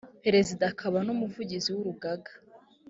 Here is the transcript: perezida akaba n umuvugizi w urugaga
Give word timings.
perezida 0.23 0.63
akaba 0.71 0.97
n 1.05 1.09
umuvugizi 1.15 1.69
w 1.71 1.77
urugaga 1.81 2.31